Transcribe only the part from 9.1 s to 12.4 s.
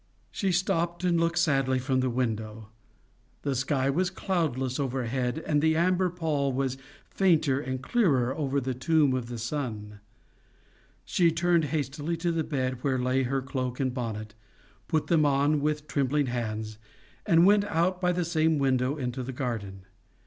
of the sun. She turned hastily to